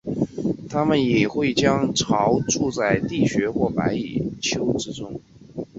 [0.67, 5.21] 它们也会将巢筑在地穴或白蚁丘中。